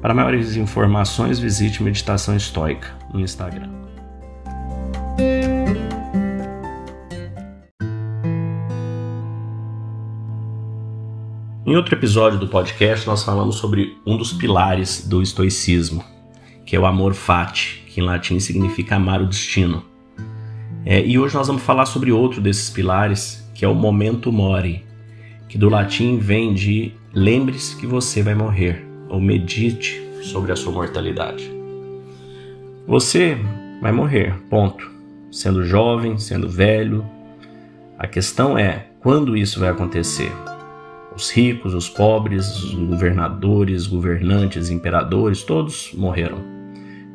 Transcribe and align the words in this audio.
Para 0.00 0.14
maiores 0.14 0.56
informações, 0.56 1.38
visite 1.38 1.82
Meditação 1.82 2.34
Estoica 2.34 2.88
no 3.12 3.20
Instagram. 3.20 3.68
Em 11.66 11.76
outro 11.76 11.94
episódio 11.94 12.38
do 12.38 12.48
podcast, 12.48 13.06
nós 13.06 13.22
falamos 13.22 13.56
sobre 13.56 13.94
um 14.06 14.16
dos 14.16 14.32
pilares 14.32 15.06
do 15.06 15.22
estoicismo, 15.22 16.02
que 16.64 16.74
é 16.74 16.80
o 16.80 16.86
amor 16.86 17.12
fati, 17.12 17.84
que 17.86 18.00
em 18.00 18.04
latim 18.04 18.40
significa 18.40 18.96
amar 18.96 19.20
o 19.20 19.26
destino. 19.26 19.84
É, 20.82 21.04
e 21.04 21.18
hoje 21.18 21.34
nós 21.34 21.46
vamos 21.46 21.62
falar 21.62 21.84
sobre 21.84 22.10
outro 22.10 22.40
desses 22.40 22.70
pilares, 22.70 23.46
que 23.54 23.66
é 23.66 23.68
o 23.68 23.74
momento 23.74 24.32
mori, 24.32 24.82
que 25.46 25.58
do 25.58 25.68
latim 25.68 26.16
vem 26.16 26.54
de 26.54 26.94
lembre-se 27.12 27.76
que 27.76 27.86
você 27.86 28.22
vai 28.22 28.34
morrer 28.34 28.89
ou 29.10 29.20
medite 29.20 30.00
sobre 30.22 30.52
a 30.52 30.56
sua 30.56 30.72
mortalidade. 30.72 31.50
Você 32.86 33.36
vai 33.80 33.92
morrer, 33.92 34.34
ponto. 34.48 34.88
Sendo 35.30 35.64
jovem, 35.64 36.18
sendo 36.18 36.48
velho. 36.48 37.04
A 37.98 38.06
questão 38.06 38.56
é 38.56 38.86
quando 39.00 39.36
isso 39.36 39.60
vai 39.60 39.68
acontecer. 39.68 40.32
Os 41.14 41.30
ricos, 41.30 41.74
os 41.74 41.88
pobres, 41.88 42.56
os 42.62 42.74
governadores, 42.74 43.86
governantes, 43.86 44.70
imperadores, 44.70 45.42
todos 45.42 45.92
morreram. 45.94 46.38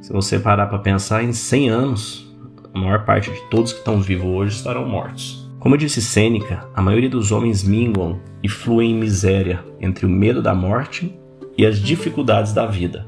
Se 0.00 0.12
você 0.12 0.38
parar 0.38 0.66
para 0.66 0.78
pensar 0.78 1.22
em 1.22 1.32
100 1.32 1.68
anos, 1.68 2.34
a 2.72 2.78
maior 2.78 3.04
parte 3.04 3.30
de 3.30 3.40
todos 3.50 3.72
que 3.72 3.80
estão 3.80 4.00
vivos 4.00 4.26
hoje 4.26 4.56
estarão 4.56 4.88
mortos. 4.88 5.48
Como 5.58 5.76
disse 5.76 6.00
Sêneca, 6.00 6.66
a 6.74 6.80
maioria 6.80 7.10
dos 7.10 7.30
homens 7.30 7.62
minguam 7.62 8.18
e 8.42 8.48
fluem 8.48 8.92
em 8.92 8.98
miséria 8.98 9.62
entre 9.78 10.06
o 10.06 10.08
medo 10.08 10.40
da 10.40 10.54
morte 10.54 11.14
e 11.56 11.66
as 11.66 11.78
dificuldades 11.80 12.52
da 12.52 12.66
vida. 12.66 13.06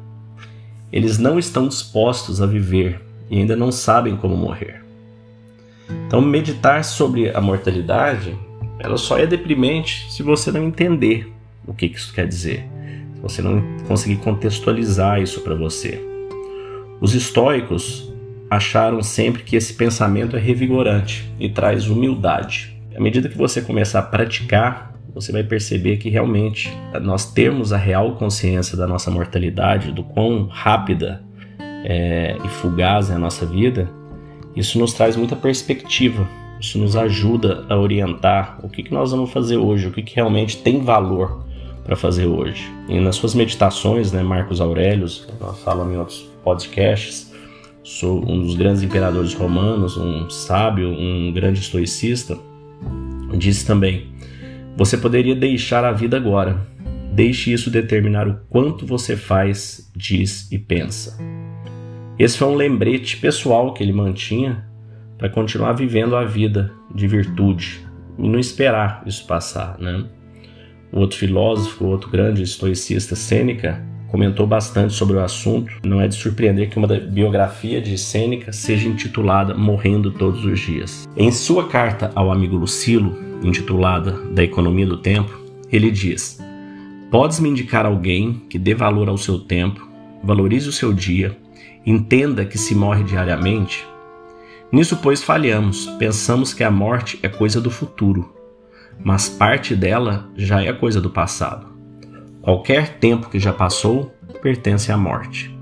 Eles 0.92 1.18
não 1.18 1.38
estão 1.38 1.68
dispostos 1.68 2.42
a 2.42 2.46
viver 2.46 3.00
e 3.30 3.38
ainda 3.38 3.56
não 3.56 3.72
sabem 3.72 4.16
como 4.16 4.36
morrer. 4.36 4.82
Então, 6.06 6.20
meditar 6.20 6.84
sobre 6.84 7.30
a 7.30 7.40
mortalidade, 7.40 8.36
ela 8.78 8.96
só 8.96 9.18
é 9.18 9.26
deprimente 9.26 10.12
se 10.12 10.22
você 10.22 10.50
não 10.50 10.64
entender 10.64 11.32
o 11.66 11.72
que 11.72 11.86
isso 11.86 12.12
quer 12.12 12.26
dizer, 12.26 12.66
se 13.14 13.20
você 13.20 13.40
não 13.40 13.62
conseguir 13.86 14.16
contextualizar 14.16 15.20
isso 15.20 15.40
para 15.40 15.54
você. 15.54 16.02
Os 17.00 17.14
estoicos 17.14 18.12
acharam 18.50 19.02
sempre 19.02 19.42
que 19.42 19.56
esse 19.56 19.74
pensamento 19.74 20.36
é 20.36 20.38
revigorante 20.38 21.32
e 21.40 21.48
traz 21.48 21.88
humildade. 21.88 22.76
À 22.94 23.00
medida 23.00 23.28
que 23.28 23.38
você 23.38 23.62
começar 23.62 24.00
a 24.00 24.02
praticar 24.02 24.91
você 25.14 25.30
vai 25.30 25.42
perceber 25.42 25.98
que 25.98 26.08
realmente 26.08 26.72
nós 27.00 27.32
termos 27.32 27.72
a 27.72 27.76
real 27.76 28.16
consciência 28.16 28.76
da 28.76 28.86
nossa 28.86 29.10
mortalidade, 29.10 29.92
do 29.92 30.02
quão 30.02 30.46
rápida 30.46 31.22
é, 31.84 32.36
e 32.44 32.48
fugaz 32.48 33.10
é 33.10 33.14
a 33.14 33.18
nossa 33.18 33.44
vida, 33.44 33.90
isso 34.56 34.78
nos 34.78 34.92
traz 34.92 35.16
muita 35.16 35.36
perspectiva, 35.36 36.26
isso 36.60 36.78
nos 36.78 36.96
ajuda 36.96 37.64
a 37.68 37.76
orientar 37.76 38.58
o 38.62 38.68
que, 38.68 38.82
que 38.82 38.92
nós 38.92 39.10
vamos 39.10 39.30
fazer 39.30 39.56
hoje, 39.56 39.88
o 39.88 39.90
que, 39.90 40.02
que 40.02 40.16
realmente 40.16 40.58
tem 40.58 40.80
valor 40.80 41.44
para 41.84 41.96
fazer 41.96 42.26
hoje. 42.26 42.70
E 42.88 43.00
nas 43.00 43.16
suas 43.16 43.34
meditações, 43.34 44.12
né, 44.12 44.22
Marcos 44.22 44.60
Aurelius, 44.60 45.26
nós 45.40 45.58
falamos 45.60 45.94
em 45.94 45.98
outros 45.98 46.30
podcasts, 46.44 47.32
sou 47.82 48.18
um 48.30 48.40
dos 48.40 48.54
grandes 48.54 48.82
imperadores 48.82 49.34
romanos, 49.34 49.96
um 49.96 50.30
sábio, 50.30 50.88
um 50.88 51.32
grande 51.32 51.60
estoicista, 51.60 52.38
disse 53.36 53.66
também 53.66 54.06
você 54.76 54.96
poderia 54.96 55.34
deixar 55.34 55.84
a 55.84 55.92
vida 55.92 56.16
agora. 56.16 56.66
Deixe 57.12 57.52
isso 57.52 57.70
determinar 57.70 58.26
o 58.26 58.38
quanto 58.48 58.86
você 58.86 59.16
faz, 59.16 59.90
diz 59.94 60.50
e 60.50 60.58
pensa. 60.58 61.18
Esse 62.18 62.38
foi 62.38 62.48
um 62.48 62.54
lembrete 62.54 63.16
pessoal 63.18 63.74
que 63.74 63.82
ele 63.82 63.92
mantinha 63.92 64.64
para 65.18 65.28
continuar 65.28 65.72
vivendo 65.72 66.16
a 66.16 66.24
vida 66.24 66.72
de 66.94 67.06
virtude 67.06 67.86
e 68.18 68.28
não 68.28 68.38
esperar 68.38 69.02
isso 69.06 69.26
passar, 69.26 69.78
né? 69.78 70.04
O 70.92 71.00
outro 71.00 71.18
filósofo, 71.18 71.84
o 71.84 71.88
outro 71.88 72.10
grande 72.10 72.42
estoicista, 72.42 73.16
Sêneca, 73.16 73.82
comentou 74.08 74.46
bastante 74.46 74.92
sobre 74.92 75.16
o 75.16 75.20
assunto. 75.20 75.72
Não 75.84 76.00
é 76.00 76.06
de 76.06 76.14
surpreender 76.14 76.68
que 76.68 76.76
uma 76.76 76.86
biografia 76.86 77.80
de 77.80 77.96
Sêneca 77.96 78.52
seja 78.52 78.86
intitulada 78.86 79.54
Morrendo 79.54 80.10
Todos 80.10 80.44
os 80.44 80.60
Dias. 80.60 81.08
Em 81.16 81.32
sua 81.32 81.66
carta 81.66 82.12
ao 82.14 82.30
amigo 82.30 82.56
Lucilo, 82.56 83.31
intitulada 83.42 84.12
Da 84.32 84.42
Economia 84.42 84.86
do 84.86 84.96
Tempo, 84.96 85.38
ele 85.70 85.90
diz: 85.90 86.38
Podes 87.10 87.40
me 87.40 87.48
indicar 87.48 87.86
alguém 87.86 88.42
que 88.48 88.58
dê 88.58 88.74
valor 88.74 89.08
ao 89.08 89.18
seu 89.18 89.38
tempo, 89.38 89.88
valorize 90.22 90.68
o 90.68 90.72
seu 90.72 90.92
dia, 90.92 91.36
entenda 91.84 92.44
que 92.44 92.58
se 92.58 92.74
morre 92.74 93.04
diariamente? 93.04 93.86
Nisso, 94.70 94.96
pois, 95.02 95.22
falhamos, 95.22 95.86
pensamos 95.98 96.54
que 96.54 96.64
a 96.64 96.70
morte 96.70 97.18
é 97.22 97.28
coisa 97.28 97.60
do 97.60 97.70
futuro, 97.70 98.34
mas 99.04 99.28
parte 99.28 99.74
dela 99.74 100.30
já 100.36 100.62
é 100.62 100.72
coisa 100.72 101.00
do 101.00 101.10
passado. 101.10 101.66
Qualquer 102.40 102.98
tempo 102.98 103.28
que 103.28 103.38
já 103.38 103.52
passou 103.52 104.12
pertence 104.40 104.90
à 104.90 104.96
morte. 104.96 105.54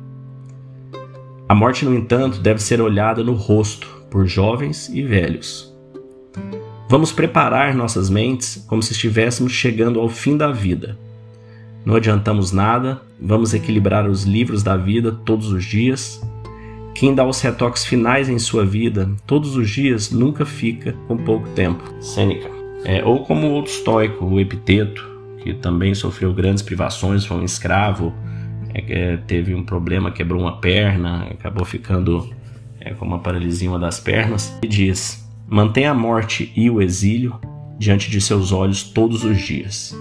A 1.48 1.54
morte, 1.54 1.84
no 1.84 1.94
entanto, 1.94 2.38
deve 2.38 2.62
ser 2.62 2.80
olhada 2.80 3.24
no 3.24 3.32
rosto 3.32 3.88
por 4.08 4.26
jovens 4.26 4.88
e 4.88 5.02
velhos 5.02 5.69
Vamos 6.90 7.12
preparar 7.12 7.72
nossas 7.72 8.10
mentes 8.10 8.64
como 8.66 8.82
se 8.82 8.90
estivéssemos 8.90 9.52
chegando 9.52 10.00
ao 10.00 10.08
fim 10.08 10.36
da 10.36 10.50
vida. 10.50 10.98
Não 11.84 11.94
adiantamos 11.94 12.50
nada, 12.50 13.00
vamos 13.22 13.54
equilibrar 13.54 14.10
os 14.10 14.24
livros 14.24 14.64
da 14.64 14.76
vida 14.76 15.12
todos 15.24 15.52
os 15.52 15.64
dias. 15.64 16.20
Quem 16.92 17.14
dá 17.14 17.24
os 17.24 17.40
retoques 17.40 17.84
finais 17.84 18.28
em 18.28 18.40
sua 18.40 18.66
vida 18.66 19.08
todos 19.24 19.54
os 19.54 19.70
dias 19.70 20.10
nunca 20.10 20.44
fica 20.44 20.96
com 21.06 21.16
pouco 21.16 21.48
tempo. 21.50 21.80
Sêneca. 22.00 22.50
É, 22.84 23.04
ou 23.04 23.24
como 23.24 23.46
o 23.46 23.52
outro 23.52 23.70
estoico, 23.70 24.24
o 24.24 24.40
Epiteto, 24.40 25.08
que 25.44 25.54
também 25.54 25.94
sofreu 25.94 26.34
grandes 26.34 26.60
privações, 26.60 27.24
foi 27.24 27.36
um 27.36 27.44
escravo, 27.44 28.12
é, 28.74 29.16
teve 29.28 29.54
um 29.54 29.62
problema, 29.62 30.10
quebrou 30.10 30.40
uma 30.40 30.56
perna, 30.56 31.28
acabou 31.30 31.64
ficando 31.64 32.28
é, 32.80 32.92
com 32.94 33.04
uma 33.04 33.20
paralisia 33.20 33.70
uma 33.70 33.78
das 33.78 34.00
pernas, 34.00 34.58
e 34.60 34.66
diz: 34.66 35.29
Mantém 35.50 35.84
a 35.84 35.92
morte 35.92 36.52
e 36.54 36.70
o 36.70 36.80
exílio 36.80 37.34
diante 37.76 38.08
de 38.08 38.20
seus 38.20 38.52
olhos 38.52 38.84
todos 38.84 39.24
os 39.24 39.36
dias. 39.36 39.98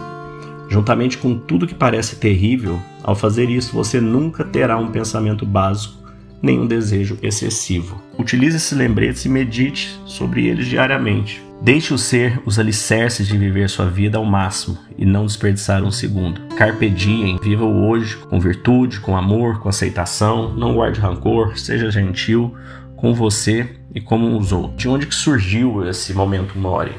Juntamente 0.70 1.18
com 1.18 1.40
tudo 1.40 1.66
que 1.66 1.74
parece 1.74 2.18
terrível, 2.18 2.80
ao 3.04 3.16
fazer 3.16 3.50
isso 3.50 3.74
você 3.74 4.00
nunca 4.00 4.44
terá 4.44 4.78
um 4.78 4.92
pensamento 4.92 5.48
básico 5.48 5.98
nem 6.40 6.60
um 6.60 6.68
desejo 6.68 7.18
excessivo. 7.24 8.00
Utilize 8.18 8.58
esses 8.58 8.78
lembretes 8.78 9.26
e 9.26 9.30
medite 9.30 10.00
sobre 10.06 10.46
eles 10.46 10.68
diariamente. 10.68 11.44
Deixe-o 11.62 11.98
ser 11.98 12.40
os 12.46 12.60
alicerces 12.60 13.28
de 13.28 13.38
viver 13.38 13.70
sua 13.70 13.88
vida 13.88 14.18
ao 14.20 14.24
máximo 14.24 14.78
e 14.98 15.04
não 15.04 15.26
desperdiçar 15.26 15.84
um 15.84 15.92
segundo. 15.92 16.40
Carpe 16.56 16.90
diem, 16.90 17.38
viva 17.42 17.66
o 17.66 17.90
hoje 17.90 18.16
com 18.16 18.40
virtude, 18.40 19.00
com 19.00 19.18
amor, 19.18 19.60
com 19.60 19.68
aceitação, 19.68 20.54
não 20.54 20.75
guarde 20.75 21.02
rancor, 21.02 21.57
seja 21.57 21.92
gentil 21.92 22.56
com 23.00 23.13
você 23.13 23.78
e 23.96 24.01
como 24.01 24.38
usou. 24.38 24.74
De 24.75 24.90
onde 24.90 25.07
que 25.07 25.16
surgiu 25.16 25.88
esse 25.88 26.13
momento 26.13 26.60
Mori? 26.60 26.94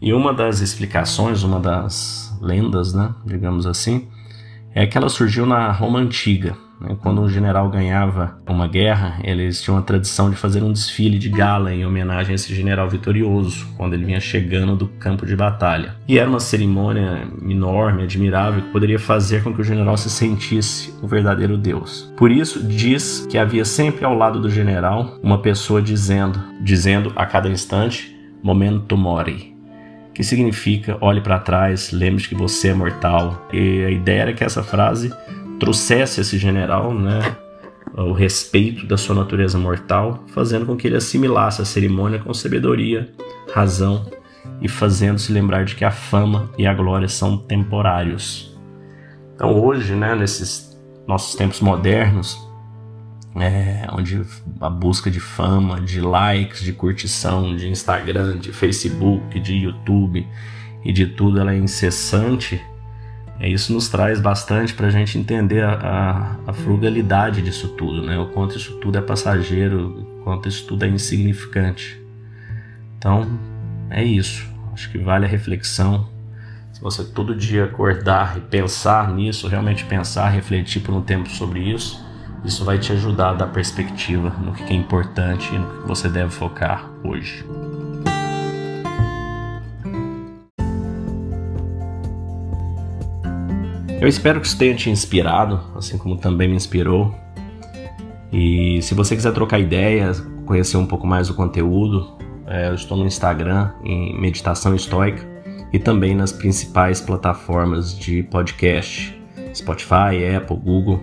E 0.00 0.12
uma 0.12 0.32
das 0.32 0.60
explicações, 0.60 1.42
uma 1.42 1.58
das 1.58 2.36
lendas, 2.40 2.92
né, 2.92 3.14
digamos 3.24 3.66
assim, 3.66 4.08
é 4.74 4.86
que 4.86 4.96
ela 4.98 5.08
surgiu 5.08 5.46
na 5.46 5.72
Roma 5.72 5.98
antiga. 5.98 6.54
Né? 6.80 6.96
Quando 7.02 7.20
um 7.20 7.28
general 7.28 7.68
ganhava 7.68 8.38
uma 8.46 8.66
guerra, 8.66 9.18
eles 9.22 9.60
tinham 9.60 9.78
a 9.78 9.82
tradição 9.82 10.30
de 10.30 10.36
fazer 10.36 10.62
um 10.62 10.72
desfile 10.72 11.18
de 11.18 11.28
gala 11.28 11.72
em 11.72 11.84
homenagem 11.84 12.32
a 12.32 12.34
esse 12.34 12.54
general 12.54 12.88
vitorioso, 12.88 13.66
quando 13.76 13.94
ele 13.94 14.04
vinha 14.04 14.20
chegando 14.20 14.76
do 14.76 14.88
campo 14.88 15.26
de 15.26 15.36
batalha. 15.36 15.96
E 16.06 16.18
era 16.18 16.28
uma 16.28 16.40
cerimônia 16.40 17.26
enorme, 17.48 18.02
admirável, 18.02 18.62
que 18.62 18.72
poderia 18.72 18.98
fazer 18.98 19.42
com 19.42 19.52
que 19.52 19.60
o 19.60 19.64
general 19.64 19.96
se 19.96 20.10
sentisse 20.10 20.94
o 21.02 21.06
verdadeiro 21.06 21.56
Deus. 21.56 22.12
Por 22.16 22.30
isso, 22.30 22.62
diz 22.62 23.26
que 23.28 23.38
havia 23.38 23.64
sempre 23.64 24.04
ao 24.04 24.14
lado 24.14 24.40
do 24.40 24.50
general 24.50 25.18
uma 25.22 25.38
pessoa 25.38 25.80
dizendo, 25.82 26.38
dizendo 26.60 27.12
a 27.16 27.26
cada 27.26 27.48
instante, 27.48 28.14
momento 28.42 28.96
mori, 28.96 29.56
que 30.14 30.22
significa 30.22 30.96
olhe 31.00 31.20
para 31.20 31.38
trás, 31.38 31.90
lembre 31.90 32.22
que 32.22 32.34
você 32.34 32.68
é 32.68 32.74
mortal. 32.74 33.48
E 33.52 33.84
a 33.84 33.90
ideia 33.90 34.22
era 34.22 34.32
que 34.32 34.44
essa 34.44 34.62
frase 34.62 35.12
trouxesse 35.58 36.20
esse 36.20 36.38
general, 36.38 36.92
né, 36.92 37.36
o 37.94 38.12
respeito 38.12 38.86
da 38.86 38.96
sua 38.96 39.14
natureza 39.14 39.58
mortal, 39.58 40.24
fazendo 40.28 40.66
com 40.66 40.76
que 40.76 40.86
ele 40.86 40.96
assimilasse 40.96 41.62
a 41.62 41.64
cerimônia 41.64 42.18
com 42.18 42.32
sabedoria, 42.34 43.10
razão 43.52 44.06
e 44.60 44.68
fazendo-se 44.68 45.32
lembrar 45.32 45.64
de 45.64 45.74
que 45.74 45.84
a 45.84 45.90
fama 45.90 46.50
e 46.58 46.66
a 46.66 46.74
glória 46.74 47.08
são 47.08 47.38
temporários. 47.38 48.56
Então 49.34 49.58
hoje, 49.58 49.94
né, 49.94 50.14
nesses 50.14 50.78
nossos 51.06 51.34
tempos 51.34 51.60
modernos, 51.60 52.46
é, 53.36 53.86
onde 53.92 54.22
a 54.60 54.70
busca 54.70 55.10
de 55.10 55.20
fama, 55.20 55.80
de 55.80 56.00
likes, 56.00 56.62
de 56.62 56.72
curtição, 56.72 57.54
de 57.54 57.68
Instagram, 57.68 58.38
de 58.38 58.52
Facebook, 58.52 59.38
de 59.40 59.54
YouTube 59.54 60.26
e 60.84 60.92
de 60.92 61.06
tudo, 61.06 61.40
ela 61.40 61.52
é 61.52 61.58
incessante. 61.58 62.60
É, 63.38 63.48
isso 63.48 63.72
nos 63.72 63.88
traz 63.88 64.18
bastante 64.18 64.72
para 64.72 64.86
a 64.86 64.90
gente 64.90 65.18
entender 65.18 65.62
a, 65.62 65.72
a, 65.74 66.50
a, 66.50 66.52
frugalidade 66.52 67.42
disso 67.42 67.68
tudo, 67.68 68.02
né? 68.02 68.18
O 68.18 68.26
quanto 68.26 68.56
isso 68.56 68.78
tudo 68.78 68.96
é 68.96 69.00
passageiro, 69.00 70.00
o 70.00 70.24
quanto 70.24 70.48
isso 70.48 70.66
tudo 70.66 70.84
é 70.84 70.88
insignificante. 70.88 72.00
Então, 72.98 73.26
é 73.90 74.02
isso. 74.02 74.46
Acho 74.72 74.90
que 74.90 74.98
vale 74.98 75.26
a 75.26 75.28
reflexão. 75.28 76.08
Se 76.72 76.80
você 76.80 77.04
todo 77.04 77.34
dia 77.34 77.64
acordar 77.64 78.36
e 78.36 78.40
pensar 78.40 79.12
nisso, 79.12 79.48
realmente 79.48 79.84
pensar, 79.84 80.28
refletir 80.28 80.80
por 80.82 80.94
um 80.94 81.02
tempo 81.02 81.28
sobre 81.28 81.60
isso, 81.60 82.04
isso 82.44 82.64
vai 82.64 82.78
te 82.78 82.92
ajudar 82.92 83.30
a 83.30 83.34
dar 83.34 83.46
perspectiva 83.48 84.30
no 84.30 84.52
que 84.52 84.62
é 84.64 84.76
importante 84.76 85.54
e 85.54 85.58
no 85.58 85.82
que 85.82 85.88
você 85.88 86.08
deve 86.08 86.30
focar 86.30 86.90
hoje. 87.02 87.44
Eu 93.98 94.06
espero 94.08 94.40
que 94.40 94.46
isso 94.46 94.58
tenha 94.58 94.74
te 94.74 94.90
inspirado, 94.90 95.58
assim 95.74 95.96
como 95.96 96.16
também 96.16 96.48
me 96.48 96.54
inspirou. 96.54 97.14
E 98.30 98.80
se 98.82 98.94
você 98.94 99.16
quiser 99.16 99.32
trocar 99.32 99.58
ideias, 99.58 100.20
conhecer 100.44 100.76
um 100.76 100.86
pouco 100.86 101.06
mais 101.06 101.28
do 101.28 101.34
conteúdo, 101.34 102.16
é, 102.46 102.68
eu 102.68 102.74
estou 102.74 102.96
no 102.96 103.06
Instagram 103.06 103.70
em 103.82 104.18
Meditação 104.20 104.74
Estoica 104.74 105.26
e 105.72 105.78
também 105.78 106.14
nas 106.14 106.30
principais 106.30 107.00
plataformas 107.00 107.98
de 107.98 108.22
podcast, 108.24 109.18
Spotify, 109.54 110.36
Apple, 110.36 110.56
Google. 110.56 111.02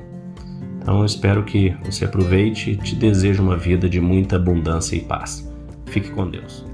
Então 0.79 1.03
espero 1.03 1.43
que 1.43 1.75
você 1.83 2.05
aproveite 2.05 2.71
e 2.71 2.77
te 2.77 2.95
desejo 2.95 3.41
uma 3.41 3.57
vida 3.57 3.89
de 3.89 3.99
muita 3.99 4.35
abundância 4.35 4.95
e 4.95 4.99
paz. 4.99 5.51
Fique 5.87 6.11
com 6.11 6.29
Deus. 6.29 6.72